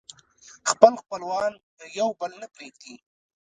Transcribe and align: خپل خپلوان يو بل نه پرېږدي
خپل 0.69 0.93
خپلوان 1.01 1.51
يو 1.99 2.09
بل 2.19 2.31
نه 2.41 2.47
پرېږدي 2.55 2.93